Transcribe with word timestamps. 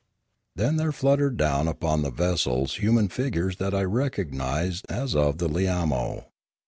Then 0.55 0.77
there 0.77 0.91
fluttered 0.91 1.37
down 1.37 1.67
upon 1.67 2.01
the 2.01 2.09
vessels 2.09 2.77
human 2.77 3.07
figures 3.07 3.57
that 3.57 3.75
I 3.75 3.83
recognised 3.83 4.87
as 4.89 5.15
of 5.15 5.37
the 5.37 5.47
Lilanio. 5.47 6.25